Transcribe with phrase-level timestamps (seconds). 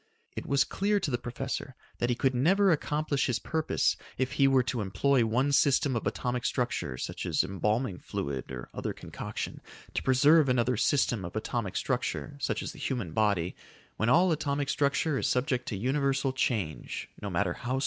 [0.35, 4.47] It was clear to the professor that he could never accomplish his purpose if he
[4.47, 9.61] were to employ one system of atomic structure, such as embalming fluid or other concoction,
[9.93, 13.55] to preserve another system of atomic structure, such as the human body,
[13.97, 17.79] when all atomic structure is subject to universal change, no matter how slow.